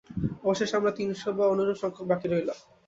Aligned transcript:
অবশেষে 0.43 0.75
আমরা 0.75 0.91
তিনশ 0.97 1.21
বা 1.37 1.45
অনুরূপ 1.47 1.77
সংখ্যক 1.81 2.05
বাকি 2.11 2.25
রইলাম। 2.27 2.57